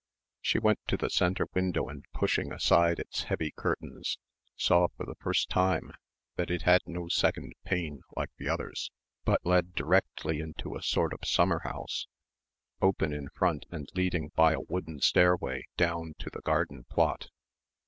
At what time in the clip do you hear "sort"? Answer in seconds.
10.81-11.13